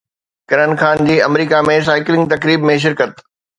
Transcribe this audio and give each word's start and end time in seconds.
ڪرن 0.53 0.71
خان 0.79 1.03
جي 1.09 1.17
آمريڪا 1.27 1.61
۾ 1.69 1.77
سائيڪلنگ 1.91 2.35
تقريب 2.35 2.69
۾ 2.73 2.81
شرڪت 2.89 3.25